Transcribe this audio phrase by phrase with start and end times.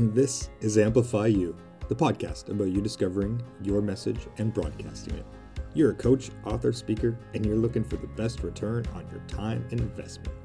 [0.00, 1.56] This is Amplify You,
[1.88, 5.26] the podcast about you discovering your message and broadcasting it.
[5.74, 9.66] You're a coach, author, speaker, and you're looking for the best return on your time
[9.72, 10.38] and investment.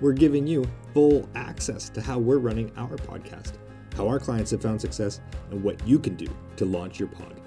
[0.00, 0.64] We're giving you
[0.94, 3.58] full access to how we're running our podcast,
[3.94, 5.20] how our clients have found success,
[5.50, 7.38] and what you can do to launch your pod.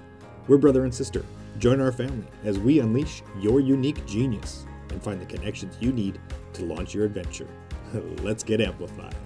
[0.46, 1.24] We're brother and sister.
[1.58, 6.20] Join our family as we unleash your unique genius and find the connections you need
[6.52, 7.48] to launch your adventure.
[8.22, 9.16] Let's get amplified.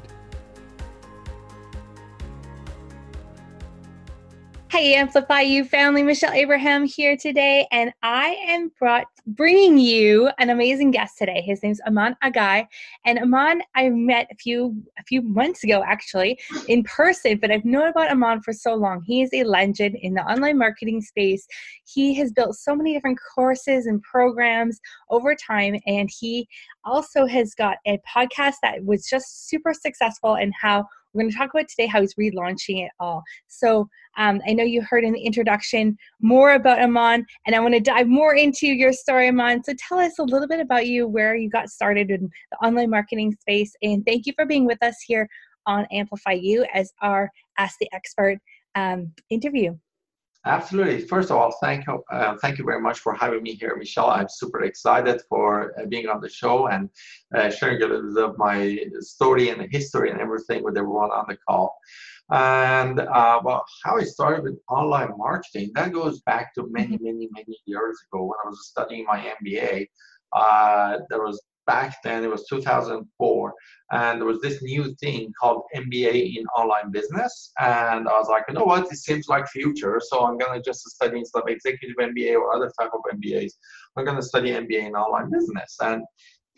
[4.75, 10.51] Hey, Amplify You family, Michelle Abraham here today, and I am brought bringing you an
[10.51, 11.43] amazing guest today.
[11.43, 12.67] His name's Iman Aghay,
[13.07, 17.65] and Iman I met a few a few months ago actually in person, but I've
[17.65, 19.01] known about Iman for so long.
[19.07, 21.46] He is a legend in the online marketing space.
[21.85, 26.49] He has built so many different courses and programs over time, and he
[26.85, 31.39] also has got a podcast that was just super successful and how we're going to
[31.39, 33.23] talk about today how he's relaunching it all.
[33.47, 37.75] So um, I know you heard in the introduction more about Iman, and I want
[37.75, 39.62] to dive more into your story, Iman.
[39.65, 42.91] So tell us a little bit about you, where you got started in the online
[42.91, 45.29] marketing space, and thank you for being with us here
[45.67, 48.39] on Amplify You as our Ask the Expert
[48.75, 49.77] um, interview.
[50.47, 51.00] Absolutely.
[51.00, 54.11] First of all, thank you, uh, thank you very much for having me here, Michelle.
[54.11, 56.91] I'm super excited for uh, being on the show and
[57.34, 61.25] uh, sharing a little bit of my story and history and everything with everyone on
[61.28, 61.75] the call.
[62.31, 67.29] And uh, well, how I started with online marketing that goes back to many, many,
[67.33, 69.89] many years ago when I was studying my MBA.
[70.34, 73.55] Uh, there was back then it was 2004
[73.93, 78.45] and there was this new thing called mba in online business and i was like
[78.48, 78.91] you know what?
[78.91, 82.55] It seems like future so i'm going to just study instead of executive mba or
[82.55, 83.53] other type of mbas
[83.97, 85.77] i'm going to study mba in online business.
[85.81, 86.03] And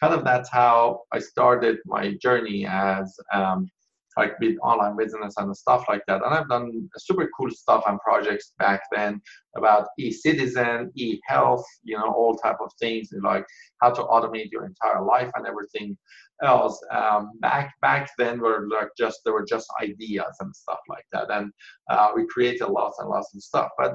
[0.00, 3.70] kind of that's how i started my journey as um,
[4.16, 6.24] like with online business and stuff like that.
[6.24, 9.20] And I've done super cool stuff and projects back then
[9.56, 13.44] about e-citizen, e-health, you know, all type of things and like
[13.82, 15.96] how to automate your entire life and everything
[16.42, 16.80] else.
[16.90, 21.30] Um, back back then were like just there were just ideas and stuff like that,
[21.30, 21.52] and
[21.90, 23.70] uh, we created lots and lots of stuff.
[23.78, 23.94] But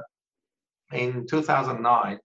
[0.92, 2.18] in 2009.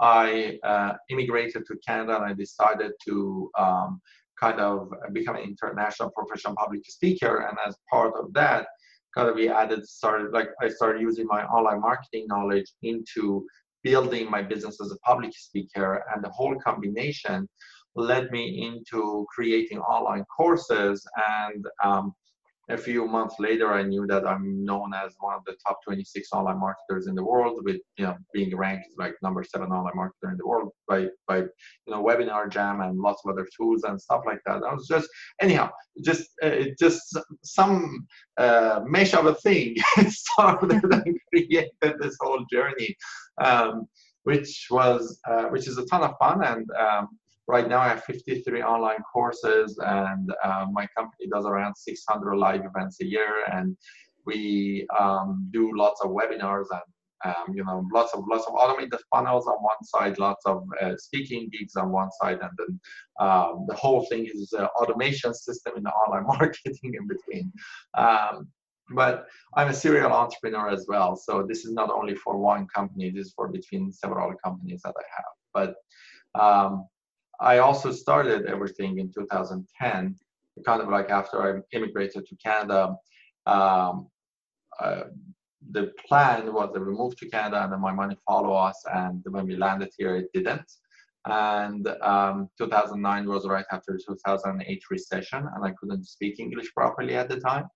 [0.00, 4.00] I uh, immigrated to Canada and I decided to um,
[4.40, 7.46] kind of become an international professional public speaker.
[7.48, 8.66] And as part of that,
[9.14, 13.46] kind of we added, started like I started using my online marketing knowledge into
[13.82, 16.04] building my business as a public speaker.
[16.12, 17.48] And the whole combination
[17.94, 22.12] led me into creating online courses and um,
[22.68, 26.28] a few months later, I knew that I'm known as one of the top 26
[26.32, 30.32] online marketers in the world, with you know being ranked like number seven online marketer
[30.32, 31.48] in the world by by you
[31.88, 34.64] know Webinar Jam and lots of other tools and stuff like that.
[34.64, 35.08] I was just
[35.40, 35.70] anyhow,
[36.04, 38.06] just uh, just some
[38.36, 39.76] uh, mesh of a thing
[40.08, 42.96] started and created this whole journey,
[43.40, 43.86] um,
[44.24, 46.66] which was uh, which is a ton of fun and.
[46.72, 47.08] Um,
[47.48, 52.64] Right now, I have 53 online courses, and uh, my company does around 600 live
[52.64, 53.76] events a year, and
[54.24, 56.82] we um, do lots of webinars and
[57.24, 60.96] um, you know lots of lots of automated funnels on one side, lots of uh,
[60.98, 62.80] speaking gigs on one side, and then
[63.20, 67.52] um, the whole thing is uh, automation system in the online marketing in between.
[67.94, 68.48] Um,
[68.94, 73.10] but I'm a serial entrepreneur as well, so this is not only for one company;
[73.10, 75.74] this is for between several companies that I have.
[76.34, 76.86] But um,
[77.40, 80.16] I also started everything in 2010,
[80.64, 82.96] kind of like after I immigrated to Canada.
[83.46, 84.08] Um,
[84.80, 85.04] uh,
[85.70, 88.80] the plan was that we moved to Canada and then my money follow us.
[88.92, 90.70] And when we landed here, it didn't.
[91.26, 97.16] And um, 2009 was right after the 2008 recession, and I couldn't speak English properly
[97.16, 97.66] at the time.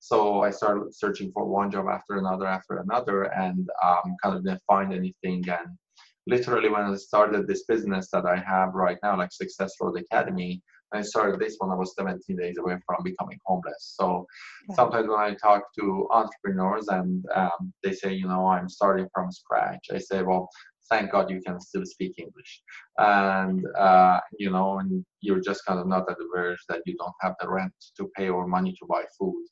[0.00, 4.44] So I started searching for one job after another after another, and um, kind of
[4.44, 5.48] didn't find anything.
[5.48, 5.78] And
[6.26, 10.62] literally when I started this business that I have right now, like Success Road Academy,
[10.92, 13.94] I started this when I was 17 days away from becoming homeless.
[13.98, 14.26] So
[14.74, 19.32] sometimes when I talk to entrepreneurs and um, they say, you know, I'm starting from
[19.32, 20.48] scratch, I say, well,
[20.88, 22.62] thank God you can still speak English.
[22.98, 26.96] And, uh, you know, and you're just kind of not at the verge that you
[26.96, 29.44] don't have the rent to pay or money to buy food.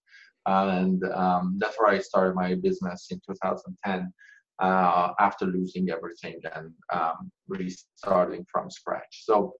[0.46, 4.12] And um, that's where I started my business in 2010
[4.60, 9.22] uh, after losing everything and um, restarting from scratch.
[9.24, 9.54] So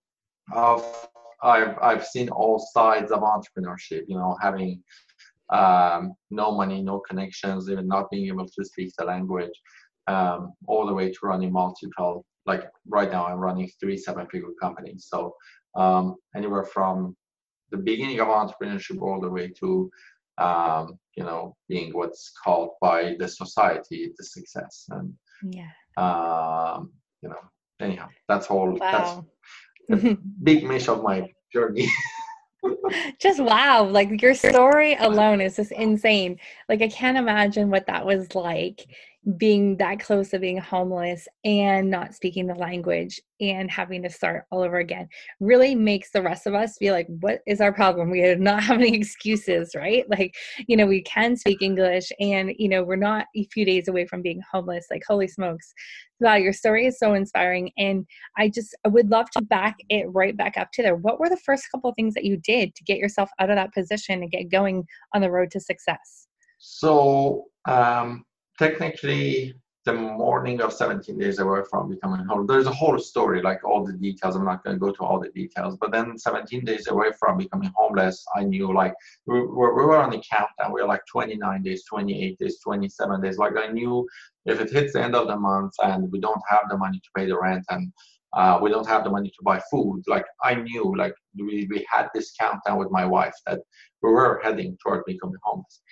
[0.55, 0.81] uh,
[1.43, 4.83] I've, I've seen all sides of entrepreneurship, you know, having
[5.51, 9.53] um, no money, no connections, even not being able to speak the language,
[10.07, 14.49] um, all the way to running multiple, like right now I'm running three seven figure
[14.61, 15.07] companies.
[15.09, 15.35] So
[15.75, 17.17] um, anywhere from
[17.71, 19.91] the beginning of entrepreneurship all the way to
[20.39, 24.87] um, you know, being what's called by the society the success.
[24.91, 26.93] And yeah, um,
[27.23, 27.41] you know,
[27.81, 28.73] anyhow, that's all.
[28.73, 29.27] Wow.
[29.89, 31.89] That's a big mesh of my journey.
[33.19, 36.39] just wow like your story alone is just insane
[36.69, 38.87] like i can't imagine what that was like
[39.39, 44.45] being that close to being homeless and not speaking the language and having to start
[44.51, 45.09] all over again
[45.41, 48.11] really makes the rest of us feel like what is our problem?
[48.11, 50.05] We do not have any excuses right?
[50.11, 50.35] Like
[50.69, 54.07] you know we can speak english and you know we're not a few days away
[54.07, 55.73] from being homeless like holy smokes.
[56.21, 58.07] Wow your story is so inspiring and
[58.37, 60.97] i just i would love to back it right back up to there.
[60.97, 63.57] What were the first couple of things that you did to get yourself out of
[63.57, 64.85] that position and get going
[65.15, 66.27] on the road to success?
[66.59, 68.25] So um
[68.59, 69.55] technically
[69.85, 72.47] the morning of 17 days away from becoming home.
[72.47, 74.35] There's a whole story, like all the details.
[74.35, 77.37] I'm not going to go to all the details, but then 17 days away from
[77.37, 78.95] becoming homeless, I knew like
[79.27, 80.73] we were, we were on the countdown.
[80.73, 83.37] We were like 29 days, 28 days, 27 days.
[83.37, 84.07] Like I knew
[84.47, 87.11] if it hits the end of the month and we don't have the money to
[87.15, 87.93] pay the rent and
[88.33, 91.87] uh, we don't have the money to buy food, like I knew like we, we
[91.89, 93.61] had this countdown with my wife that
[94.03, 95.83] we were heading toward becoming homeless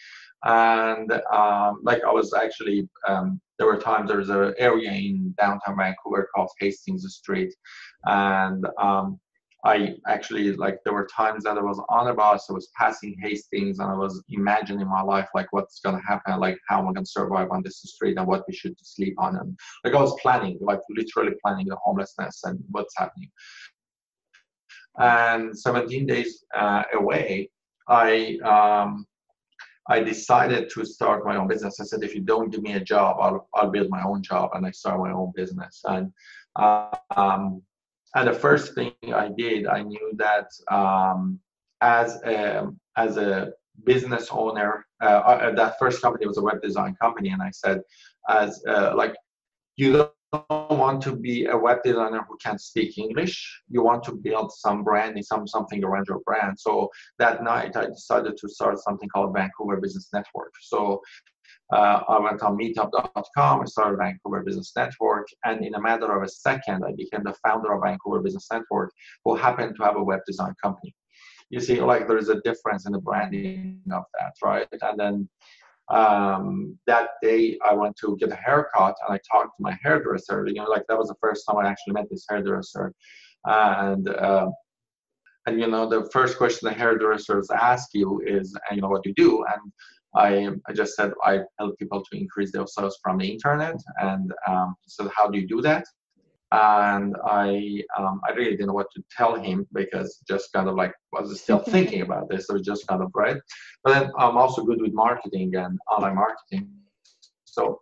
[0.45, 5.35] and um, like I was actually um, there were times there was an area in
[5.39, 7.55] downtown Vancouver called Hastings Street,
[8.05, 9.21] and um,
[9.65, 13.17] I actually like there were times that I was on a bus, I was passing
[13.23, 16.93] Hastings, and I was imagining my life like what's gonna happen, like how am I
[16.93, 20.19] gonna survive on this street, and what we should sleep on, and like I was
[20.21, 23.31] planning, like literally planning the homelessness and what's happening.
[24.99, 27.49] And 17 days uh, away,
[27.89, 29.07] I um,
[29.89, 31.81] I decided to start my own business.
[31.81, 34.51] I said, if you don't give me a job, I'll, I'll build my own job.
[34.55, 35.83] And I started my own business.
[35.85, 36.13] And,
[36.57, 37.63] um,
[38.15, 41.41] and the first thing I did, I knew that um,
[41.81, 43.53] as, a, as a
[43.85, 47.31] business owner, uh, uh, that first company was a web design company.
[47.31, 47.81] And I said,
[48.29, 49.17] as uh, like,
[49.77, 53.63] you want to be a web designer who can't speak English.
[53.69, 56.59] You want to build some branding, some something around your brand.
[56.59, 56.89] So
[57.19, 60.55] that night, I decided to start something called Vancouver Business Network.
[60.61, 61.03] So
[61.73, 66.23] uh, I went on meetup.com, I started Vancouver Business Network, and in a matter of
[66.23, 68.93] a second, I became the founder of Vancouver Business Network,
[69.25, 70.95] who happened to have a web design company.
[71.49, 74.67] You see, like there's a difference in the branding of that, right?
[74.81, 75.29] And then
[75.93, 80.47] um, that day I went to get a haircut and I talked to my hairdresser.
[80.47, 82.93] You know, like that was the first time I actually met this hairdresser,
[83.45, 84.49] and uh,
[85.47, 89.13] and you know the first question the hairdressers ask you is, you know what you
[89.15, 89.73] do, and
[90.15, 94.33] I I just said I help people to increase their sales from the internet, and
[94.49, 95.85] um, so how do you do that?
[96.53, 100.75] And I um, I really didn't know what to tell him because just kind of
[100.75, 102.47] like was still thinking about this.
[102.47, 103.39] So just kind of right.
[103.83, 106.69] But then I'm also good with marketing and online marketing.
[107.45, 107.81] So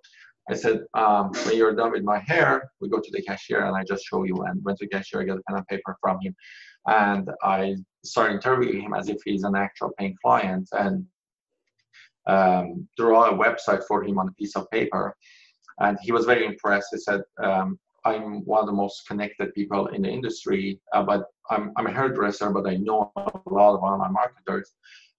[0.49, 3.77] I said, um, when you're done with my hair, we go to the cashier and
[3.77, 4.37] I just show you.
[4.45, 6.35] And went to the cashier, I get a pen and paper from him,
[6.87, 11.05] and I started interviewing him as if he's an actual paying client and
[12.27, 15.17] um, draw a website for him on a piece of paper.
[15.81, 16.89] And he was very impressed.
[16.93, 21.27] He said, um, I'm one of the most connected people in the industry, uh, but
[21.51, 24.73] I'm, I'm a hairdresser, but I know a lot of online marketers,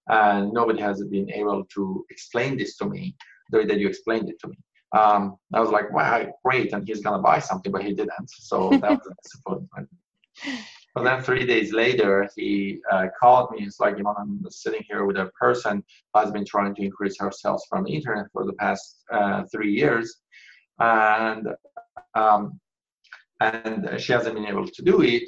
[0.08, 3.14] and nobody has been able to explain this to me
[3.50, 4.56] the way that you explained it to me.
[4.96, 8.70] Um, I was like, wow, great, and he's gonna buy something, but he didn't, so
[8.82, 9.88] that was a disappointment.
[10.94, 13.64] But then three days later, he uh, called me.
[13.64, 16.82] It's like, you know, I'm sitting here with a person who has been trying to
[16.82, 20.18] increase her sales from the internet for the past uh, three years.
[20.78, 21.48] And
[22.14, 22.60] um,
[23.42, 25.24] and she hasn't been able to do it.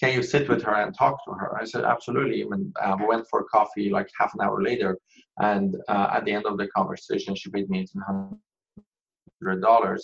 [0.00, 1.56] Can you sit with her and talk to her?
[1.60, 2.42] I said, absolutely.
[2.42, 4.98] And uh, we went for coffee like half an hour later.
[5.38, 7.86] And uh, at the end of the conversation, she paid me
[9.44, 10.00] $1,800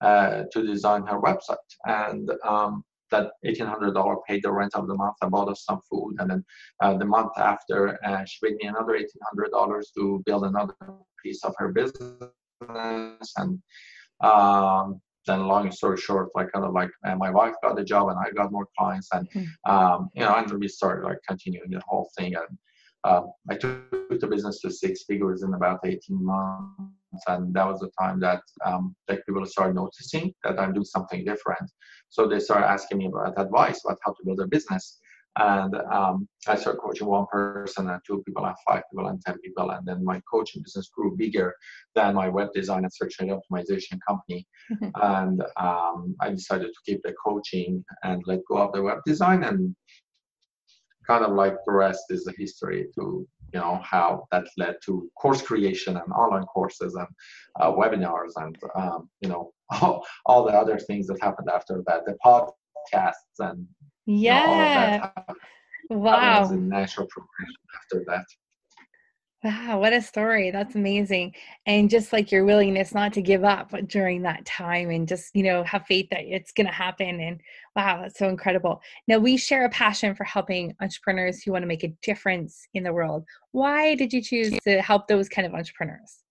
[0.00, 1.56] uh, to design her website.
[1.84, 5.16] And um, that $1,800 paid the rent of the month.
[5.22, 6.16] I bought us some food.
[6.18, 6.44] And then
[6.82, 10.74] uh, the month after, uh, she paid me another $1,800 to build another
[11.22, 12.32] piece of her business.
[13.36, 13.62] And
[14.20, 18.08] um, then long story short, like kind of like uh, my wife got the job
[18.08, 19.70] and I got more clients and mm-hmm.
[19.70, 22.58] um, you know and we started like continuing the whole thing and
[23.04, 27.80] um, I took the business to six figures in about 18 months and that was
[27.80, 31.70] the time that um, like people started noticing that I'm doing something different.
[32.08, 34.98] So they started asking me about advice about how to build a business.
[35.38, 39.38] And um, I started coaching one person and two people and five people and 10
[39.40, 39.70] people.
[39.70, 41.54] And then my coaching business grew bigger
[41.94, 44.46] than my web design and search engine optimization company.
[44.72, 44.90] Mm-hmm.
[45.02, 49.44] And um, I decided to keep the coaching and let go of the web design.
[49.44, 49.76] And
[51.06, 55.08] kind of like the rest is the history to you know how that led to
[55.20, 57.06] course creation and online courses and
[57.60, 62.04] uh, webinars and um, you know all, all the other things that happened after that
[62.06, 63.66] the podcasts and
[64.06, 65.10] yeah
[65.90, 68.24] wow was a natural progression after that
[69.46, 70.50] Wow, what a story.
[70.50, 71.34] That's amazing.
[71.66, 75.44] And just like your willingness not to give up during that time and just, you
[75.44, 77.20] know, have faith that it's going to happen.
[77.20, 77.40] And
[77.76, 78.80] wow, that's so incredible.
[79.06, 82.82] Now, we share a passion for helping entrepreneurs who want to make a difference in
[82.82, 83.24] the world.
[83.52, 86.24] Why did you choose to help those kind of entrepreneurs?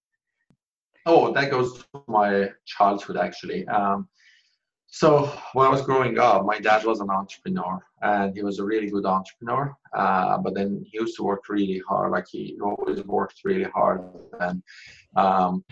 [1.06, 3.66] Oh, that goes to my childhood actually.
[3.68, 4.10] Um,
[4.96, 8.64] so when I was growing up, my dad was an entrepreneur, and he was a
[8.64, 9.76] really good entrepreneur.
[9.94, 12.14] Uh, but then he used to work really hard.
[12.14, 14.06] Like he always worked really hard,
[14.40, 14.64] and
[15.18, 15.66] um,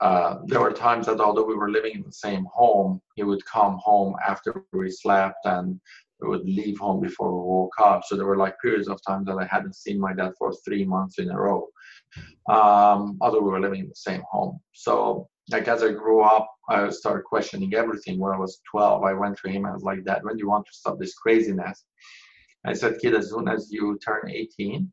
[0.00, 3.42] uh, there were times that although we were living in the same home, he would
[3.46, 5.80] come home after we slept, and
[6.20, 8.02] we would leave home before we woke up.
[8.04, 10.84] So there were like periods of time that I hadn't seen my dad for three
[10.84, 11.68] months in a row,
[12.50, 14.60] um, although we were living in the same home.
[14.72, 18.18] So like as I grew up, I started questioning everything.
[18.18, 20.48] When I was 12, I went to him and was like, Dad, when do you
[20.48, 21.84] want to stop this craziness?
[22.64, 24.90] I said, Kid, as soon as you turn 18,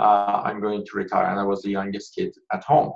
[0.00, 1.26] uh, I'm going to retire.
[1.26, 2.92] And I was the youngest kid at home.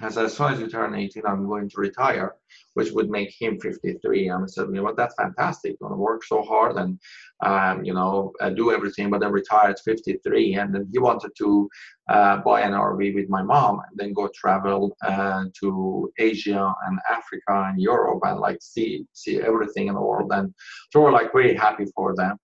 [0.00, 2.36] As soon as you turn 18, I'm going to retire,
[2.74, 4.28] which would make him 53.
[4.28, 5.72] And I said, you know that's fantastic.
[5.72, 7.00] I'm going to work so hard and,
[7.44, 10.54] um, you know, uh, do everything, but then retire at 53.
[10.54, 11.68] And then he wanted to
[12.08, 17.00] uh, buy an RV with my mom and then go travel uh, to Asia and
[17.10, 20.30] Africa and Europe and like see see everything in the world.
[20.32, 20.54] And
[20.92, 22.36] so we're like really happy for them.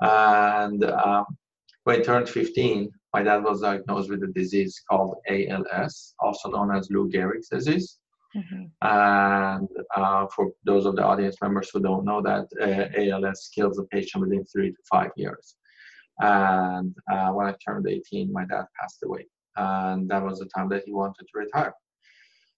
[0.00, 1.24] And um,
[1.84, 6.74] when he turned 15, my dad was diagnosed with a disease called ALS, also known
[6.74, 7.98] as Lou Gehrig's disease.
[8.36, 8.64] Mm-hmm.
[8.82, 13.78] And uh, for those of the audience members who don't know that, uh, ALS kills
[13.78, 15.56] a patient within three to five years.
[16.20, 19.26] And uh, when I turned 18, my dad passed away.
[19.56, 21.74] And that was the time that he wanted to retire.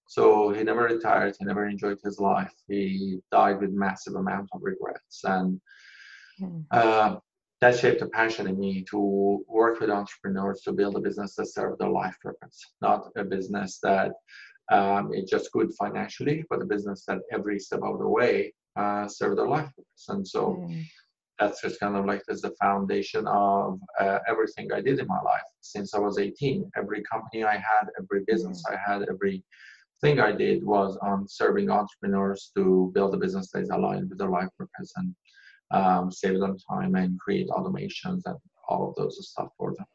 [0.09, 1.37] So he never retired.
[1.39, 2.53] He never enjoyed his life.
[2.67, 5.23] He died with massive amount of regrets.
[5.25, 5.61] And
[6.41, 7.21] mm
[7.61, 11.47] that shaped a passion in me to work with entrepreneurs to build a business that
[11.47, 14.13] serves their life purpose, not a business that
[14.73, 19.07] um, is just good financially, but a business that every step of the way uh,
[19.09, 20.07] serves their life purpose.
[20.09, 20.85] And so mm.
[21.39, 25.21] that's just kind of like as the foundation of uh, everything I did in my
[25.21, 26.71] life since I was 18.
[26.77, 28.75] Every company I had, every business mm.
[28.75, 29.45] I had, every
[30.01, 34.19] thing I did was on serving entrepreneurs to build a business that is aligned with
[34.19, 35.15] their life purpose and
[35.71, 38.37] um, save them time and create automations and
[38.69, 39.87] all of those stuff for them.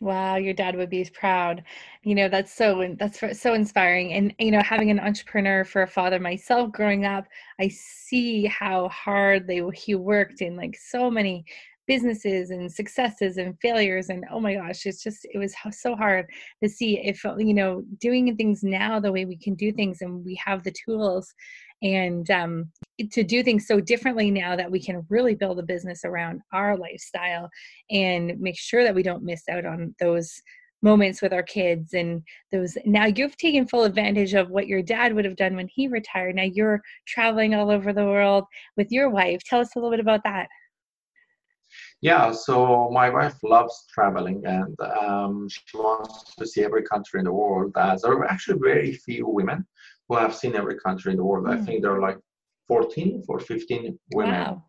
[0.00, 1.62] Wow, your dad would be proud.
[2.02, 4.12] You know, that's so that's so inspiring.
[4.14, 7.24] And you know, having an entrepreneur for a father myself growing up,
[7.60, 11.44] I see how hard they he worked in like so many
[11.86, 16.24] businesses and successes and failures and oh my gosh it's just it was so hard
[16.62, 20.24] to see if you know doing things now the way we can do things and
[20.24, 21.34] we have the tools
[21.82, 22.70] and um,
[23.10, 26.76] to do things so differently now that we can really build a business around our
[26.76, 27.48] lifestyle
[27.90, 30.40] and make sure that we don't miss out on those
[30.82, 35.14] moments with our kids and those now you've taken full advantage of what your dad
[35.14, 38.44] would have done when he retired now you're traveling all over the world
[38.76, 40.48] with your wife tell us a little bit about that
[42.00, 47.26] yeah so my wife loves traveling and um, she wants to see every country in
[47.26, 49.64] the world as there are actually very few women
[50.12, 51.46] who have seen every country in the world.
[51.46, 51.52] Mm.
[51.52, 51.64] I hmm.
[51.64, 52.18] think there are like
[52.72, 54.64] 14 or 15 women wow.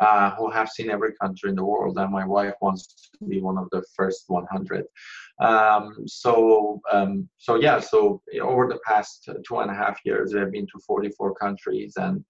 [0.00, 3.40] uh, who have seen every country in the world, and my wife wants to be
[3.40, 4.84] one of the first 100.
[5.40, 10.40] Um, so, um, so yeah, so over the past two and a half years, we
[10.40, 12.24] have been to 44 countries, and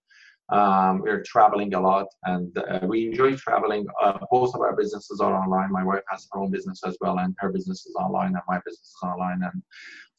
[0.50, 3.87] um, we're traveling a lot, and uh, we enjoy traveling.
[4.02, 5.73] Uh, both of our businesses are online.
[5.73, 8.61] My wife has her own business as well, and her business is online, and my
[8.66, 9.62] business is online, and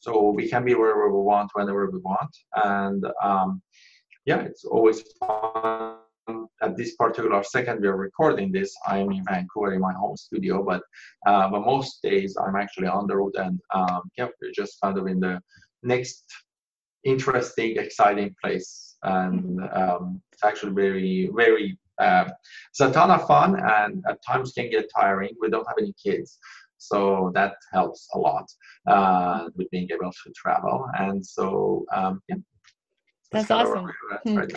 [0.00, 2.32] so we can be wherever we want, whenever we want.
[2.56, 3.62] And um,
[4.26, 5.96] yeah, it's always fun.
[6.62, 10.64] At this particular second we are recording this, I'm in Vancouver in my home studio,
[10.64, 10.82] but
[11.26, 14.98] uh, but most days I'm actually on the road and um, yeah, we're just kind
[14.98, 15.40] of in the
[15.82, 16.24] next
[17.06, 18.96] interesting, exciting place.
[19.02, 22.28] And um, it's actually very, very, uh,
[22.70, 25.30] it's a ton of fun and at times can get tiring.
[25.40, 26.38] We don't have any kids.
[26.78, 28.46] So that helps a lot
[28.86, 30.86] uh, with being able to travel.
[30.98, 32.36] And so, um, yeah.
[33.32, 33.92] That's, that's awesome.
[34.24, 34.38] Hmm.
[34.38, 34.52] Right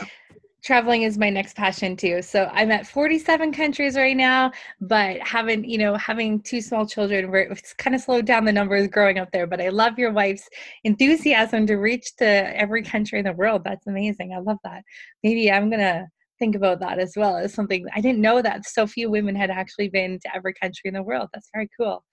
[0.61, 5.63] traveling is my next passion too so i'm at 47 countries right now but having
[5.63, 9.19] you know having two small children where it's kind of slowed down the numbers growing
[9.19, 10.49] up there but i love your wife's
[10.83, 14.83] enthusiasm to reach to every country in the world that's amazing i love that
[15.23, 16.05] maybe i'm gonna
[16.39, 19.51] think about that as well as something I didn't know that so few women had
[19.51, 21.27] actually been to every country in the world.
[21.33, 22.03] That's very cool.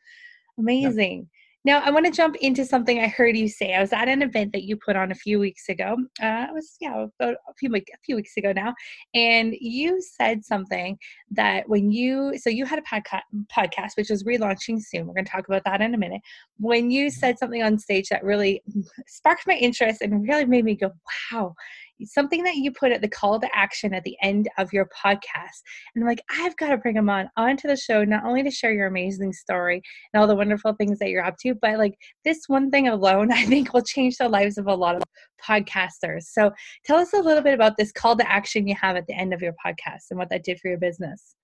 [0.59, 1.29] Amazing.
[1.67, 3.75] Now, I want to jump into something I heard you say.
[3.75, 5.97] I was at an event that you put on a few weeks ago.
[6.23, 8.73] Uh, it was yeah, about a few a few weeks ago now,
[9.15, 10.97] and you said something
[11.33, 15.09] that when you so you had a podca- podcast which is relaunching soon.
[15.09, 16.23] We're going to talk about that in a minute.
[16.59, 17.19] When you mm-hmm.
[17.19, 18.63] said something on stage that really
[19.09, 20.93] sparked my interest and really made me go,
[21.33, 21.57] "Wow!"
[22.05, 25.63] Something that you put at the call to action at the end of your podcast.
[25.95, 28.51] And I'm like, I've got to bring them on onto the show, not only to
[28.51, 31.95] share your amazing story and all the wonderful things that you're up to, but like
[32.25, 35.03] this one thing alone, I think will change the lives of a lot of
[35.43, 36.25] podcasters.
[36.25, 36.51] So
[36.85, 39.33] tell us a little bit about this call to action you have at the end
[39.33, 41.35] of your podcast and what that did for your business.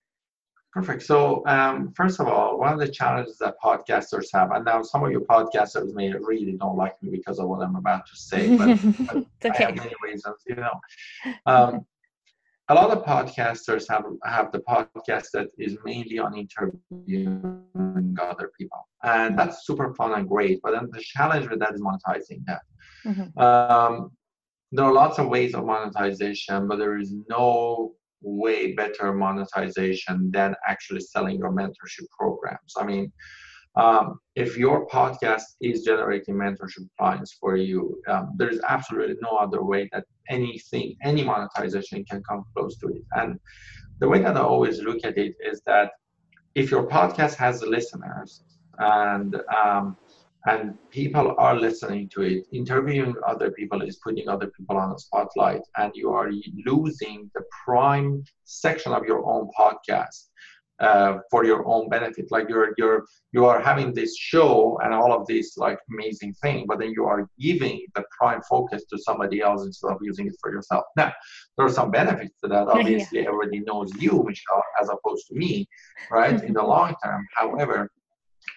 [0.73, 1.03] Perfect.
[1.03, 5.05] So, um, first of all, one of the challenges that podcasters have, and now some
[5.05, 8.57] of your podcasters may really don't like me because of what I'm about to say,
[8.57, 9.17] but, but
[9.51, 9.65] okay.
[9.65, 10.81] I have many reasons, you know.
[11.45, 11.85] Um,
[12.69, 18.89] a lot of podcasters have have the podcast that is mainly on interviewing other people,
[19.03, 20.61] and that's super fun and great.
[20.63, 22.63] But then the challenge with that is monetizing that.
[23.05, 23.39] Mm-hmm.
[23.39, 24.13] Um,
[24.71, 30.55] there are lots of ways of monetization, but there is no way better monetization than
[30.67, 32.75] actually selling your mentorship programs.
[32.77, 33.13] I mean,
[33.75, 39.37] um, if your podcast is generating mentorship clients for you, um, there is absolutely no
[39.37, 43.03] other way that anything, any monetization can come close to it.
[43.13, 43.39] And
[43.99, 45.93] the way that I always look at it is that
[46.55, 48.43] if your podcast has listeners
[48.79, 49.97] and um,
[50.47, 52.47] and people are listening to it.
[52.53, 56.31] Interviewing other people is putting other people on the spotlight, and you are
[56.67, 60.29] losing the prime section of your own podcast
[60.81, 62.27] uh, for your own benefit.
[62.31, 66.67] Like you're you're you are having this show and all of this like amazing thing,
[66.67, 70.35] but then you are giving the prime focus to somebody else instead of using it
[70.41, 70.85] for yourself.
[70.97, 71.13] Now,
[71.57, 72.69] there are some benefits to that.
[72.77, 73.29] Obviously, yeah.
[73.29, 75.69] everybody knows you, Michelle, as opposed to me,
[76.11, 76.43] right?
[76.43, 77.89] In the long term, however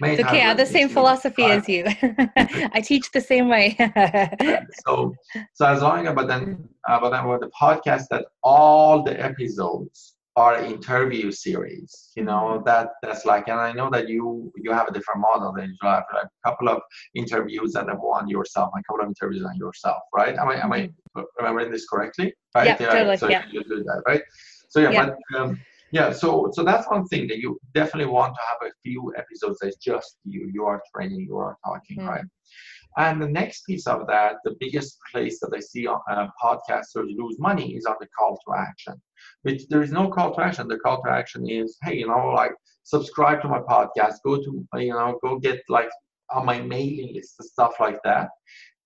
[0.01, 0.41] it's okay.
[0.41, 1.85] I have the same philosophy as you.
[2.35, 3.75] I teach the same way.
[4.85, 5.15] so,
[5.53, 9.19] so as long as but then, uh, but then with the podcast, that all the
[9.23, 12.11] episodes are interview series.
[12.15, 15.53] You know that that's like, and I know that you you have a different model.
[15.53, 16.81] That you have like a couple of
[17.15, 20.35] interviews and then one yourself, a couple of interviews on yourself, right?
[20.37, 21.21] Am I am I mm-hmm.
[21.39, 22.33] remembering this correctly?
[22.53, 22.67] Right?
[22.67, 23.17] Yeah, totally.
[23.17, 23.45] So yeah.
[23.49, 24.21] you do that, right?
[24.69, 25.09] So yeah, yeah.
[25.31, 25.39] but.
[25.39, 25.59] Um,
[25.91, 29.59] yeah so so that's one thing that you definitely want to have a few episodes
[29.61, 30.49] that's just you.
[30.53, 32.07] You are training you are talking mm.
[32.07, 32.25] right?
[32.97, 37.09] And the next piece of that the biggest place that i see on, uh, podcasters
[37.17, 39.01] lose money is on the call to action
[39.43, 40.67] which there is no call to action.
[40.67, 44.65] The call to action is hey you know like subscribe to my podcast go to
[44.75, 45.89] you know go get like
[46.31, 48.29] on my mailing list and stuff like that.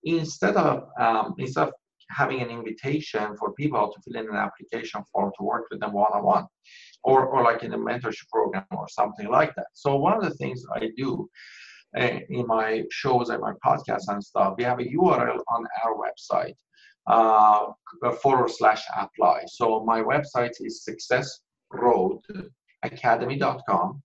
[0.04, 1.74] Instead of um, instead of
[2.10, 5.92] having an invitation for people to fill in an application form to work with them
[5.92, 6.44] one-on-one
[7.02, 9.66] or, or like in a mentorship program or something like that.
[9.74, 11.28] So one of the things I do
[11.98, 15.94] uh, in my shows and my podcasts and stuff, we have a URL on our
[15.96, 16.54] website
[17.06, 17.66] uh,
[18.22, 19.44] forward slash apply.
[19.46, 20.86] So my website is
[21.72, 24.02] successroadacademy.com.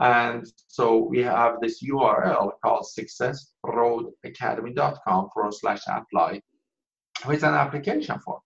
[0.00, 6.40] And so we have this URL called successroadacademy.com forward slash apply
[7.26, 8.40] with an application form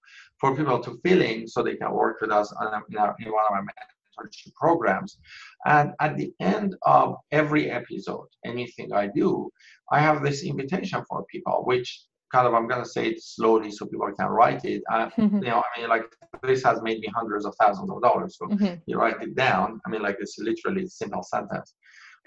[0.45, 3.33] for people to fill in so they can work with us on, in, our, in
[3.33, 5.17] one of our mentorship programs.
[5.65, 9.51] And at the end of every episode, anything I do,
[9.91, 11.89] I have this invitation for people, which
[12.31, 14.83] kind of I'm gonna say it slowly so people can write it.
[14.93, 15.39] Uh, mm-hmm.
[15.45, 16.05] You know, I mean, like
[16.43, 18.37] this has made me hundreds of thousands of dollars.
[18.39, 18.75] So mm-hmm.
[18.87, 19.81] you write it down.
[19.87, 21.73] I mean, like it's literally a simple sentence.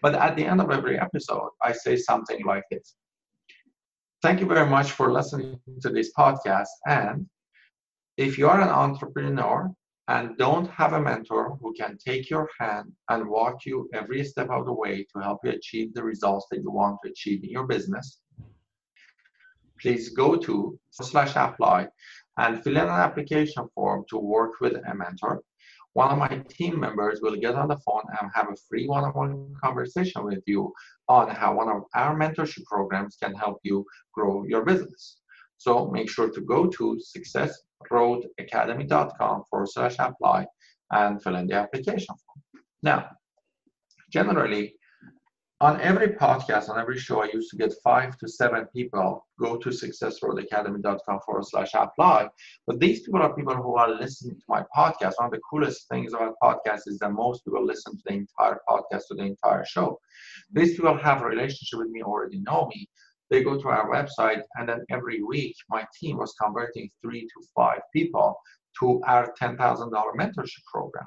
[0.02, 2.96] But at the end of every episode, I say something like this.
[4.24, 6.74] Thank you very much for listening to this podcast.
[6.88, 7.28] And
[8.18, 9.72] if you are an entrepreneur
[10.08, 14.50] and don't have a mentor who can take your hand and walk you every step
[14.50, 17.52] of the way to help you achieve the results that you want to achieve in
[17.52, 18.22] your business,
[19.80, 21.88] please go to slash apply
[22.40, 25.44] and fill in an application form to work with a mentor.
[25.94, 29.54] One of my team members will get on the phone and have a free one-on-one
[29.64, 30.74] conversation with you
[31.08, 35.18] on how one of our mentorship programs can help you grow your business.
[35.58, 37.00] So make sure to go to
[37.84, 40.46] successroadacademy.com forward slash apply
[40.92, 42.64] and fill in the application form.
[42.84, 43.10] Now,
[44.12, 44.76] generally,
[45.60, 49.58] on every podcast, on every show, I used to get five to seven people go
[49.58, 52.30] to successroadacademy.com forward slash apply.
[52.68, 55.14] But these people are people who are listening to my podcast.
[55.18, 58.60] One of the coolest things about podcasts is that most people listen to the entire
[58.70, 60.00] podcast, to the entire show.
[60.52, 62.88] These people have a relationship with me, already know me
[63.30, 67.48] they go to our website and then every week my team was converting three to
[67.56, 68.36] five people
[68.80, 69.58] to our $10,000
[70.16, 71.06] mentorship program.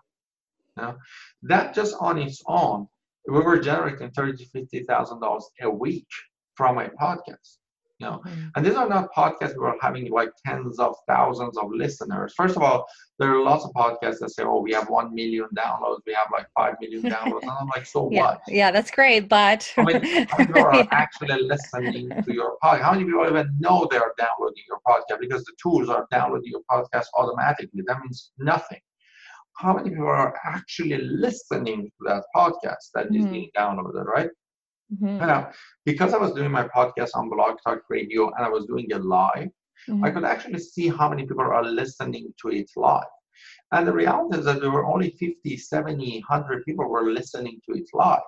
[0.76, 0.96] Now,
[1.42, 2.86] that just on its own
[3.28, 6.06] we were generating thirty to fifty thousand dollars a week
[6.54, 7.58] from my podcast
[8.00, 8.48] you know mm-hmm.
[8.56, 12.56] and these are not podcasts where we're having like tens of thousands of listeners first
[12.56, 12.86] of all
[13.18, 16.28] there are lots of podcasts that say oh we have 1 million downloads we have
[16.32, 18.22] like 5 million downloads and i'm like so yeah.
[18.22, 20.86] what yeah that's great but I mean, how many people are yeah.
[20.90, 25.20] actually listening to your podcast how many people even know they are downloading your podcast
[25.20, 28.80] because the tools are downloading your podcast automatically that means nothing
[29.56, 33.16] how many people are actually listening to that podcast that mm-hmm.
[33.16, 34.30] is being downloaded right
[34.92, 35.18] Mm-hmm.
[35.18, 35.50] Now,
[35.84, 39.04] because I was doing my podcast on Blog Talk Radio and I was doing it
[39.04, 39.48] live,
[39.88, 40.04] mm-hmm.
[40.04, 43.04] I could actually see how many people are listening to it live.
[43.72, 47.76] And the reality is that there were only 50, 70, 100 people were listening to
[47.76, 48.20] it live.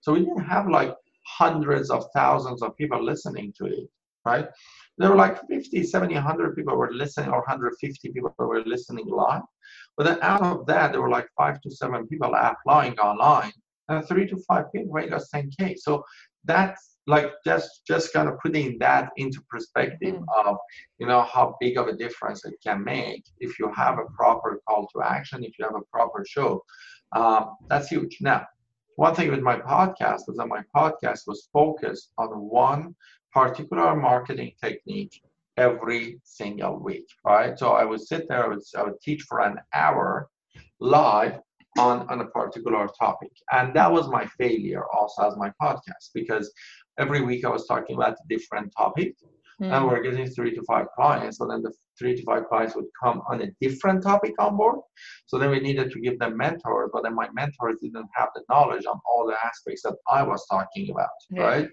[0.00, 0.94] So we didn't have like
[1.26, 3.88] hundreds of thousands of people listening to it,
[4.24, 4.48] right?
[4.96, 9.42] There were like 50, 70, 100 people were listening, or 150 people were listening live.
[9.96, 13.52] But then out of that, there were like five to seven people applying online
[13.88, 16.02] and three to five people rate us 10k so
[16.44, 20.48] that's like just just kind of putting that into perspective mm-hmm.
[20.48, 20.56] of
[20.98, 24.60] you know how big of a difference it can make if you have a proper
[24.66, 26.62] call to action if you have a proper show.
[27.12, 28.18] Um, that's huge.
[28.20, 28.46] Now
[28.96, 32.94] one thing with my podcast was that my podcast was focused on one
[33.32, 35.20] particular marketing technique
[35.56, 37.58] every single week right?
[37.58, 40.28] So i would sit there i would, I would teach for an hour
[40.80, 41.38] live
[41.78, 43.30] on, on a particular topic.
[43.52, 46.52] And that was my failure also as my podcast because
[46.98, 49.14] every week I was talking about a different topic
[49.60, 49.72] mm.
[49.72, 51.38] and we're getting three to five clients.
[51.38, 54.80] So then the three to five clients would come on a different topic on board.
[55.26, 58.42] So then we needed to give them mentors, but then my mentors didn't have the
[58.48, 61.42] knowledge on all the aspects that I was talking about, yeah.
[61.42, 61.68] right?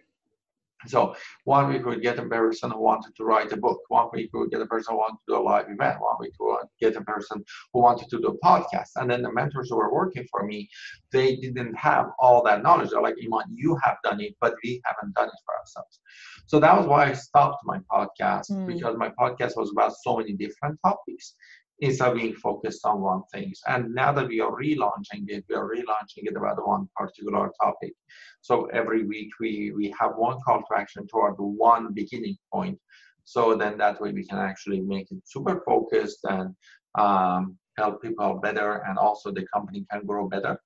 [0.88, 1.15] So
[1.46, 3.80] one week we get a person who wanted to write a book.
[3.89, 6.00] One week we could get a person who wanted to do a live event.
[6.00, 7.43] One week we get a person
[7.74, 8.89] who wanted to do a podcast.
[8.96, 10.69] And then the mentors who were working for me,
[11.12, 12.89] they didn't have all that knowledge.
[12.91, 16.00] They're like, Iman, you have done it, but we haven't done it for ourselves.
[16.48, 18.67] So that was why I stopped my podcast mm.
[18.67, 21.36] because my podcast was about so many different topics
[21.79, 23.53] instead of being focused on one thing.
[23.67, 27.93] And now that we are relaunching it, we are relaunching it about one particular topic.
[28.41, 32.79] So every week we, we have one call to action toward one beginning point.
[33.25, 36.55] So then that way we can actually make it super focused and
[36.95, 40.59] um, help people better and also the company can grow better.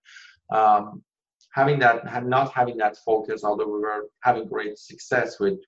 [0.51, 1.03] Um,
[1.53, 5.59] having that, not having that focus, although we were having great success with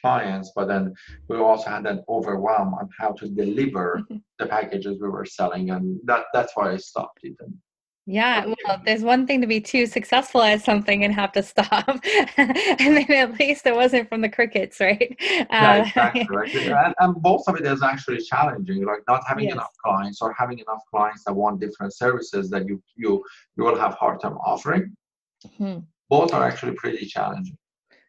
[0.00, 0.94] clients, but then
[1.28, 4.02] we also had an overwhelm on how to deliver
[4.38, 7.36] the packages we were selling, and that that's why I stopped it.
[8.08, 11.88] Yeah, well, there's one thing to be too successful at something and have to stop,
[12.36, 15.16] and then at least it wasn't from the crickets, right?
[15.50, 16.26] Yeah, uh, exactly.
[16.30, 16.54] Right.
[16.54, 19.54] and, and both of it is actually challenging, like not having yes.
[19.54, 23.24] enough clients or having enough clients that want different services that you you
[23.56, 24.94] you will have hard time offering.
[25.44, 25.80] Mm-hmm.
[26.08, 27.58] Both are actually pretty challenging.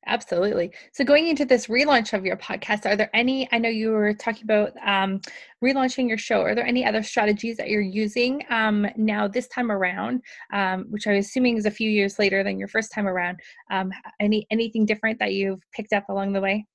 [0.08, 0.72] Absolutely.
[0.94, 3.48] So, going into this relaunch of your podcast, are there any?
[3.52, 5.20] I know you were talking about um,
[5.64, 6.42] relaunching your show.
[6.42, 10.22] Are there any other strategies that you're using um, now this time around,
[10.54, 13.40] um, which I'm assuming is a few years later than your first time around?
[13.70, 13.92] Um,
[14.22, 16.66] any anything different that you've picked up along the way?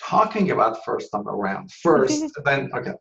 [0.00, 2.92] Talking about first time around first, then okay.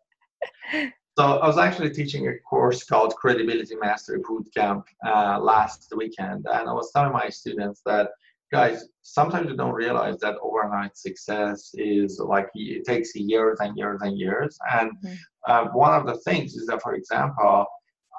[1.18, 6.68] So I was actually teaching a course called Credibility Mastery Bootcamp uh, last weekend, and
[6.68, 8.10] I was telling my students that
[8.56, 14.00] guys, sometimes you don't realize that overnight success is like it takes years and years
[14.02, 14.58] and years.
[14.72, 15.16] And mm-hmm.
[15.52, 17.66] uh, one of the things is that, for example,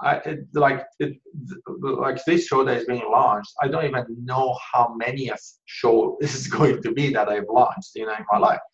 [0.02, 1.14] I, it, like it,
[1.80, 6.18] like this show that is being launched, I don't even know how many a show
[6.20, 8.64] is going to be that I've launched you know, in my life.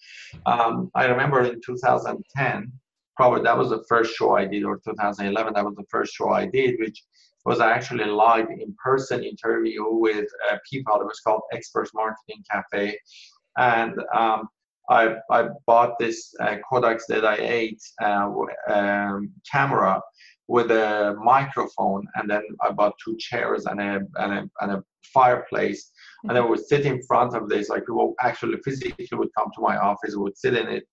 [0.46, 2.72] Um, I remember in 2010,
[3.16, 6.30] probably that was the first show I did, or 2011, that was the first show
[6.30, 6.98] I did, which
[7.44, 11.00] was actually a live in-person interview with uh, people.
[11.00, 12.96] It was called Experts Marketing Cafe,
[13.58, 14.48] and um,
[14.90, 20.00] I, I bought this uh, Kodak ZI8 uh, um, camera
[20.48, 24.84] with a microphone, and then I bought two chairs and a and a, and a
[25.12, 25.90] fireplace.
[26.24, 29.50] And then we would sit in front of this, like people actually physically would come
[29.54, 30.84] to my office, would sit in it,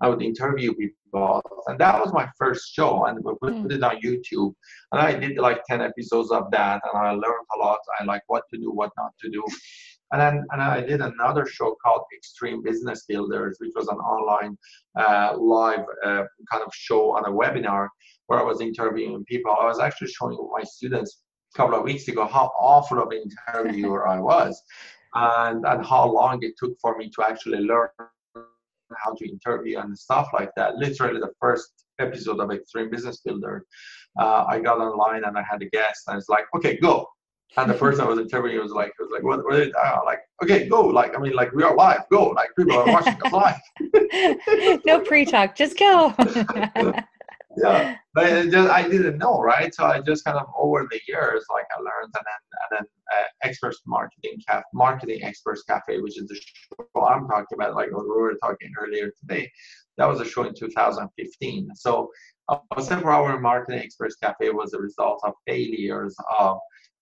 [0.00, 3.70] I would interview people, and that was my first show, and we put mm.
[3.70, 4.54] it on YouTube,
[4.92, 7.78] and I did like ten episodes of that, and I learned a lot.
[7.98, 9.42] I like what to do, what not to do,
[10.12, 14.56] and then and I did another show called Extreme Business Builders, which was an online
[14.98, 17.88] uh, live uh, kind of show on a webinar
[18.26, 19.52] where I was interviewing people.
[19.58, 21.22] I was actually showing my students
[21.54, 24.62] a couple of weeks ago how awful of an interviewer I was,
[25.14, 27.88] and and how long it took for me to actually learn
[29.02, 30.76] how to interview and stuff like that.
[30.76, 33.64] Literally, the first episode of Extreme Business Builder,
[34.18, 37.06] uh, I got online and I had a guest, and it's like, okay, go.
[37.56, 40.20] And the person I was interviewing was like, was like, what, what is uh, like,
[40.42, 40.82] okay, go.
[40.82, 42.00] Like, I mean, like, we are live.
[42.10, 42.28] Go.
[42.28, 43.32] Like, people are watching us
[44.52, 44.80] live.
[44.84, 45.56] no pre-talk.
[45.56, 46.14] Just go.
[47.62, 49.74] yeah, but just, I didn't know, right?
[49.74, 52.86] So I just kind of over the years, like I learned, and then and then
[53.12, 57.88] uh, Experts Marketing Cafe, Marketing Experts Cafe, which is the show I'm talking about, like
[57.88, 59.50] we were talking earlier today.
[59.96, 61.70] That was a show in 2015.
[61.74, 62.10] So
[62.48, 66.58] uh, 24 Hour Marketing Experts Cafe was a result of failures of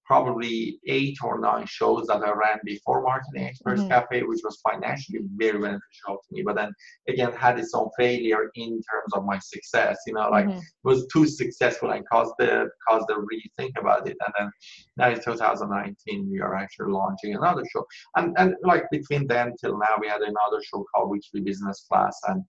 [0.07, 3.91] probably eight or nine shows that I ran before Marketing Experts mm-hmm.
[3.91, 6.43] Cafe, which was financially very beneficial to me.
[6.43, 6.73] But then
[7.09, 9.99] again, had its own failure in terms of my success.
[10.07, 10.61] You know, like mm-hmm.
[10.85, 14.17] was too successful and caused the caused the rethink about it.
[14.25, 14.51] And then
[14.97, 17.85] now in 2019, we are actually launching another show.
[18.17, 22.19] And and like between then till now, we had another show called Weekly Business Class.
[22.29, 22.43] And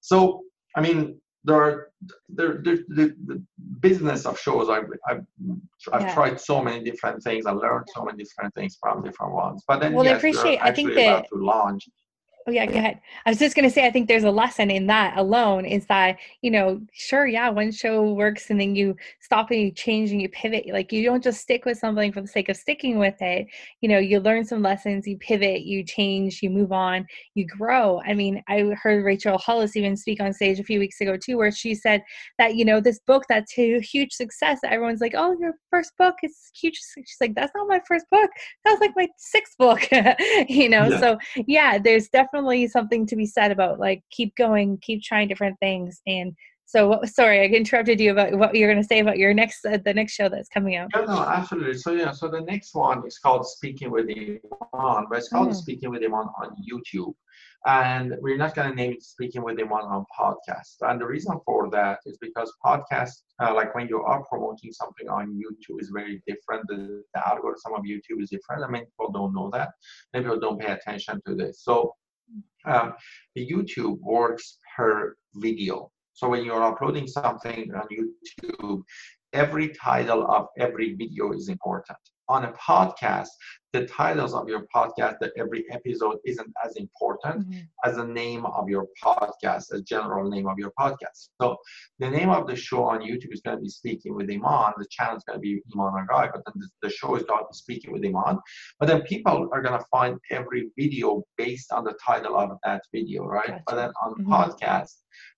[0.00, 0.42] so
[0.76, 1.92] I mean, there are
[2.28, 3.42] there, there, the, the
[3.80, 5.24] business of shows I've, I've,
[5.92, 6.14] I've yeah.
[6.14, 9.80] tried so many different things I learned so many different things from different ones but
[9.80, 11.88] then well yes, I appreciate I think that to launch
[12.48, 13.00] Oh yeah, go ahead.
[13.24, 16.16] I was just gonna say I think there's a lesson in that alone is that,
[16.42, 20.22] you know, sure, yeah, one show works and then you stop and you change and
[20.22, 20.64] you pivot.
[20.68, 23.48] Like you don't just stick with something for the sake of sticking with it.
[23.80, 27.04] You know, you learn some lessons, you pivot, you change, you move on,
[27.34, 28.00] you grow.
[28.06, 31.38] I mean, I heard Rachel Hollis even speak on stage a few weeks ago too,
[31.38, 32.00] where she said
[32.38, 36.14] that, you know, this book that's a huge success, everyone's like, Oh, your first book
[36.22, 36.76] is huge.
[36.76, 38.30] She's like, That's not my first book.
[38.64, 39.80] That was like my sixth book.
[40.48, 41.00] you know, yeah.
[41.00, 45.28] so yeah, there's definitely definitely something to be said about like keep going, keep trying
[45.28, 46.00] different things.
[46.06, 46.34] And
[46.68, 49.64] so, what, sorry, I interrupted you about what you're going to say about your next
[49.64, 50.90] uh, the next show that's coming out.
[50.94, 51.74] No, no, absolutely.
[51.74, 55.54] So yeah, so the next one is called Speaking with Iman, but it's called mm.
[55.54, 57.14] Speaking with Iman on YouTube.
[57.66, 60.76] And we're not going to name it Speaking with Iman on podcast.
[60.82, 65.08] And the reason for that is because podcast, uh, like when you are promoting something
[65.08, 66.66] on YouTube, is very different.
[66.68, 68.64] The, the algorithm of YouTube is different.
[68.64, 69.70] I mean, people don't know that.
[70.12, 71.62] Maybe people don't pay attention to this.
[71.62, 71.92] So
[72.66, 72.94] um,
[73.36, 75.90] YouTube works per video.
[76.12, 78.82] So when you're uploading something on YouTube,
[79.32, 83.28] every title of every video is important on a podcast,
[83.72, 87.60] the titles of your podcast, that every episode isn't as important mm-hmm.
[87.84, 91.28] as the name of your podcast, a general name of your podcast.
[91.40, 91.56] So
[91.98, 94.72] the name of the show on YouTube is going to be Speaking with Iman.
[94.78, 97.46] The channel is going to be Iman Aghay, but then the, the show is called
[97.52, 98.38] Speaking with Iman.
[98.80, 102.82] But then people are going to find every video based on the title of that
[102.92, 103.46] video, right?
[103.46, 103.62] Gotcha.
[103.66, 104.32] But then on mm-hmm.
[104.32, 104.94] podcast,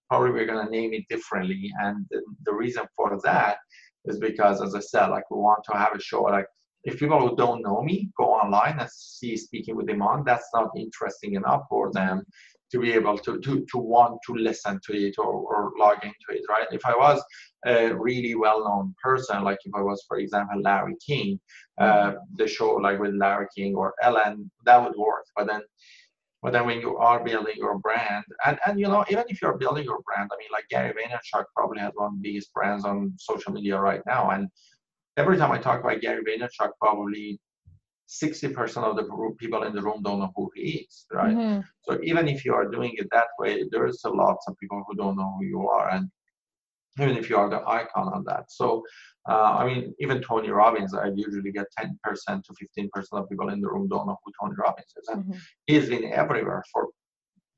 [0.08, 1.70] probably we're going to name it differently.
[1.80, 3.58] And the, the reason for that
[4.04, 6.46] is because, as I said, like we want to have a show like
[6.84, 10.70] if people who don't know me go online and see speaking with Iman, that's not
[10.76, 12.22] interesting enough for them
[12.70, 16.28] to be able to to, to want to listen to it or, or log into
[16.30, 16.66] it, right?
[16.70, 17.22] If I was
[17.66, 21.40] a really well-known person, like if I was, for example, Larry King,
[21.78, 25.24] uh, the show like with Larry King or Ellen, that would work.
[25.36, 25.62] But then
[26.42, 29.58] but then when you are building your brand, and, and you know, even if you're
[29.58, 32.84] building your brand, I mean, like Gary Vaynerchuk probably has one of the biggest brands
[32.84, 34.30] on social media right now.
[34.30, 34.48] And
[35.18, 37.40] every time I talk about Gary Vaynerchuk, probably
[38.08, 39.04] 60% of the
[39.38, 41.36] people in the room don't know who he is, right?
[41.36, 41.60] Mm-hmm.
[41.82, 44.96] So even if you are doing it that way, there's a lot of people who
[44.96, 46.08] don't know who you are, and
[46.98, 48.44] even if you are the icon on that.
[48.50, 48.82] So,
[49.28, 51.92] uh, I mean, even Tony Robbins, I usually get 10%
[52.44, 55.38] to 15% of people in the room don't know who Tony Robbins is, and mm-hmm.
[55.66, 56.88] he's been everywhere for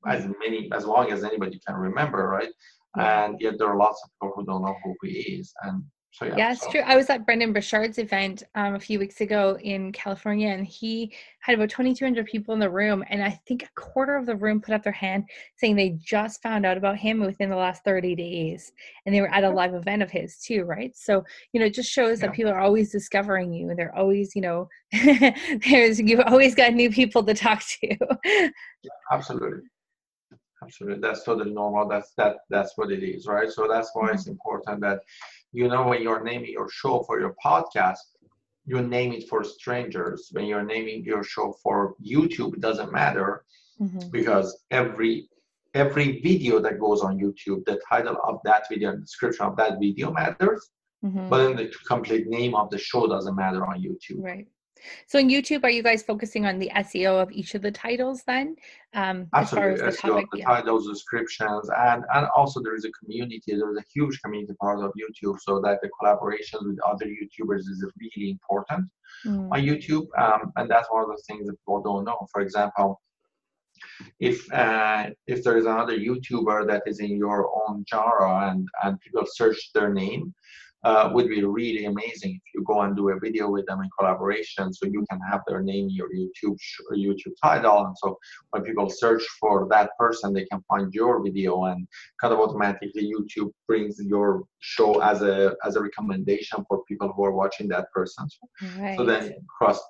[0.07, 2.53] as many as long as anybody can remember, right?
[2.97, 6.27] And yet there are lots of people who don't know who he is, and so
[6.27, 6.71] yeah, yeah it's so.
[6.71, 6.81] true.
[6.81, 11.13] I was at Brendon Burchard's event um, a few weeks ago in California, and he
[11.41, 14.61] had about 2,200 people in the room, and I think a quarter of the room
[14.61, 15.25] put up their hand
[15.57, 18.73] saying they just found out about him within the last 30 days,
[19.07, 20.97] and they were at a live event of his too, right?
[20.97, 22.27] So you know, it just shows yeah.
[22.27, 24.69] that people are always discovering you, and they're always, you know,
[25.71, 27.97] there's you've always got new people to talk to.
[28.25, 29.61] yeah, absolutely
[30.63, 31.01] absolutely.
[31.01, 31.89] That's totally normal.
[31.89, 33.51] That's that that's what it is right?
[33.51, 34.33] So that's why it's mm-hmm.
[34.33, 35.01] important that
[35.53, 37.99] you know when you're naming your show for your podcast
[38.67, 40.29] you name it for strangers.
[40.33, 43.45] When you're naming your show for youtube it doesn't matter
[43.81, 44.09] mm-hmm.
[44.11, 45.29] because every
[45.75, 49.79] every video that goes on youtube the title of that video and description of that
[49.81, 50.71] video matters.
[51.05, 51.31] Mm-hmm.
[51.31, 54.23] but then the complete name of the show doesn't matter on youtube.
[54.23, 54.47] Right
[55.07, 58.23] so in YouTube, are you guys focusing on the SEO of each of the titles
[58.27, 58.57] then?
[58.95, 60.47] Um, Absolutely, as the, topic, the yeah.
[60.47, 63.43] titles, descriptions, and and also there is a community.
[63.47, 67.61] There is a huge community part of YouTube, so that the collaborations with other YouTubers
[67.61, 68.89] is really important
[69.27, 69.49] mm.
[69.53, 72.27] on YouTube, um, and that's one of the things that people don't know.
[72.33, 73.01] For example,
[74.19, 79.01] if uh, if there is another YouTuber that is in your own genre and and
[79.01, 80.35] people search their name,
[80.83, 83.91] uh, would be really amazing if you go and do a video with them in
[83.99, 86.57] collaboration so you can have their name in your youtube
[86.93, 88.19] youtube title and so
[88.51, 91.87] when people search for that person they can find your video and
[92.21, 97.25] kind of automatically youtube brings your show as a as a recommendation for people who
[97.25, 98.27] are watching that person
[98.79, 98.97] right.
[98.97, 99.81] so then cross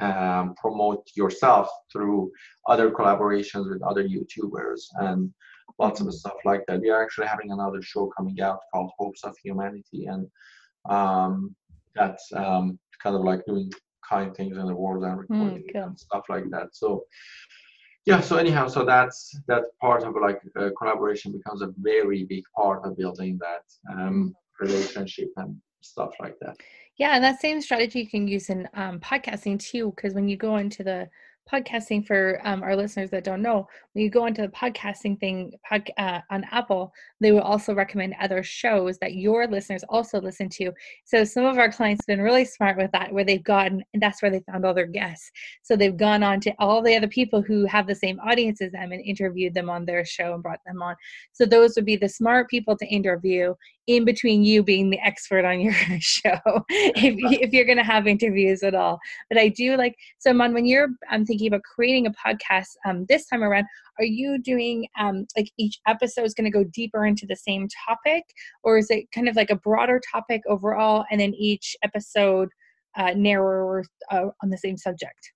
[0.00, 2.30] um, promote yourself through
[2.68, 5.32] other collaborations with other youtubers and
[5.78, 6.80] lots of stuff like that.
[6.80, 10.26] We are actually having another show coming out called Hopes of Humanity, and
[10.88, 11.54] um,
[11.94, 13.70] that's um, kind of like doing
[14.08, 15.82] kind things in the world and hmm, recording mm, cool.
[15.84, 16.68] and stuff like that.
[16.72, 17.04] So
[18.06, 22.44] yeah, so anyhow, so that's that part of like uh, collaboration becomes a very big
[22.56, 26.56] part of building that um, relationship and stuff like that.
[26.96, 30.36] Yeah, and that same strategy you can use in um, podcasting too, because when you
[30.36, 31.08] go into the
[31.52, 35.52] podcasting for um, our listeners that don't know when you go into the podcasting thing
[35.68, 40.48] pod, uh, on apple they will also recommend other shows that your listeners also listen
[40.48, 40.72] to.
[41.04, 44.02] So some of our clients have been really smart with that where they've gone and
[44.02, 45.30] that's where they found all their guests.
[45.62, 48.72] So they've gone on to all the other people who have the same audience as
[48.72, 50.94] them and interviewed them on their show and brought them on.
[51.32, 53.54] So those would be the smart people to interview
[53.88, 58.06] in between you being the expert on your show if, if you're going to have
[58.06, 59.00] interviews at all.
[59.28, 63.06] But i do like so mon when you're i'm thinking about creating a podcast um,
[63.08, 63.66] this time around
[63.98, 67.66] are you doing um, like each episode is going to go deeper into the same
[67.86, 68.22] topic?
[68.62, 72.48] Or is it kind of like a broader topic overall and then each episode
[72.96, 75.32] uh, narrower uh, on the same subject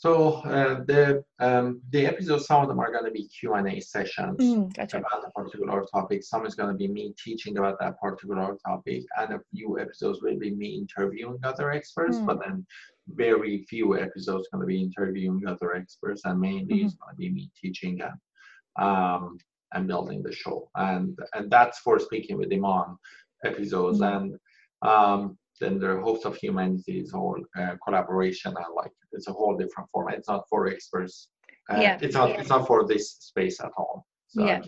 [0.00, 3.68] so uh, the um, the episodes, some of them are going to be Q and
[3.68, 4.96] A sessions mm, gotcha.
[4.96, 6.24] about a particular topic.
[6.24, 10.22] Some is going to be me teaching about that particular topic, and a few episodes
[10.22, 12.16] will be me interviewing other experts.
[12.16, 12.24] Mm.
[12.24, 12.66] But then
[13.08, 16.86] very few episodes going to be interviewing other experts, and mainly mm-hmm.
[16.86, 19.36] it's going to be me teaching and um,
[19.74, 20.70] and building the show.
[20.76, 22.96] And and that's for speaking with Iman
[23.44, 24.00] episodes.
[24.00, 24.16] Mm-hmm.
[24.16, 24.38] And
[24.80, 29.56] um, then the Hopes of Humanity is all uh, collaboration and like it's a whole
[29.56, 30.18] different format.
[30.18, 31.28] It's not for experts.
[31.70, 31.98] Uh, yeah.
[32.00, 32.30] It's not.
[32.30, 32.40] Yeah.
[32.40, 34.06] It's not for this space at all.
[34.28, 34.60] So yeah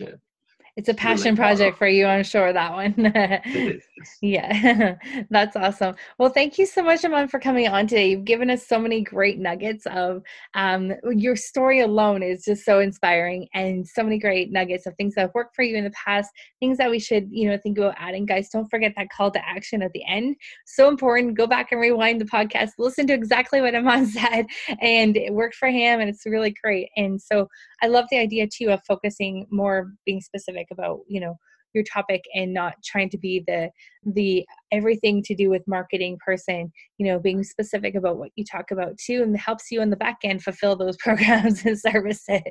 [0.75, 3.79] it's a passion project for you i'm sure that one.
[4.21, 4.95] Yeah
[5.29, 5.95] that's awesome.
[6.17, 8.09] Well thank you so much Iman for coming on today.
[8.09, 12.79] You've given us so many great nuggets of um, your story alone is just so
[12.79, 15.91] inspiring and so many great nuggets of things that have worked for you in the
[15.91, 18.25] past things that we should you know think about adding.
[18.25, 20.35] Guys don't forget that call to action at the end.
[20.65, 21.37] So important.
[21.37, 22.71] Go back and rewind the podcast.
[22.77, 24.45] Listen to exactly what Iman said
[24.81, 26.89] and it worked for him and it's really great.
[26.97, 27.47] And so
[27.81, 31.35] i love the idea too of focusing more being specific specific about you know
[31.73, 33.69] your topic and not trying to be the
[34.13, 38.69] the everything to do with marketing person you know being specific about what you talk
[38.71, 42.41] about too and helps you in the back end fulfill those programs and services.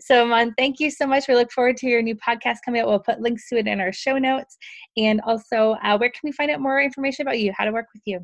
[0.00, 1.26] So mon thank you so much.
[1.26, 3.80] We look forward to your new podcast coming out we'll put links to it in
[3.80, 4.56] our show notes.
[4.96, 7.52] And also uh, where can we find out more information about you?
[7.56, 8.20] How to work with you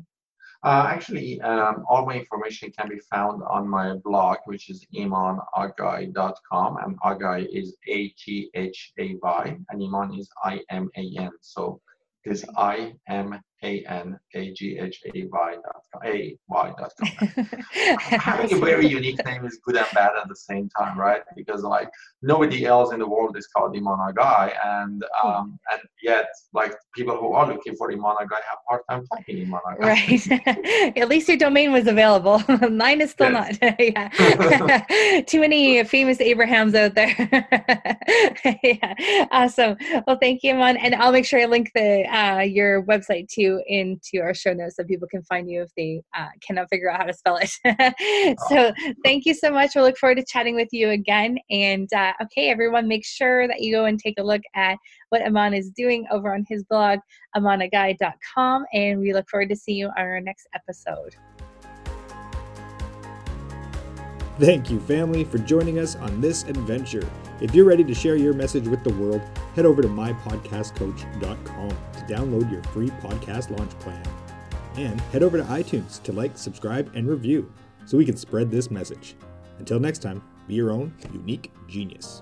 [0.63, 6.77] uh, actually, um, all my information can be found on my blog, which is imanaghay.com,
[6.83, 11.31] and Aghay is A-G-H-A-Y, and Iman is I-M-A-N.
[11.41, 11.79] So
[12.25, 17.09] this I-M a-N-A-G-H-A-Y dot com, A-Y dot com.
[18.19, 21.21] Having a very unique name is good and bad at the same time, right?
[21.35, 21.89] Because like
[22.21, 27.17] nobody else in the world is called Iman Aghay, and um, and yet like people
[27.17, 29.79] who are looking for Iman Aghay have hard time finding Iman Aghay.
[29.79, 30.97] Right.
[30.97, 32.43] at least your domain was available.
[32.69, 33.57] Mine is still yes.
[33.61, 33.79] not.
[33.79, 35.21] yeah.
[35.21, 37.09] Too many famous Abrahams out there.
[38.63, 39.27] yeah.
[39.31, 39.77] Awesome.
[40.05, 43.46] Well, thank you, Iman, and I'll make sure I link the uh, your website too
[43.67, 46.99] into our show notes so people can find you if they uh, cannot figure out
[46.99, 48.37] how to spell it.
[48.49, 48.71] so
[49.03, 49.71] thank you so much.
[49.75, 51.37] We'll look forward to chatting with you again.
[51.49, 54.77] And uh, okay, everyone, make sure that you go and take a look at
[55.09, 56.99] what Iman is doing over on his blog,
[57.35, 58.65] imanaghay.com.
[58.73, 61.15] And we look forward to seeing you on our next episode.
[64.39, 67.07] Thank you, family, for joining us on this adventure.
[67.41, 69.21] If you're ready to share your message with the world,
[69.55, 74.03] head over to mypodcastcoach.com download your free podcast launch plan.
[74.75, 77.51] And head over to iTunes to like, subscribe, and review
[77.85, 79.15] so we can spread this message.
[79.59, 82.21] Until next time, be your own unique genius.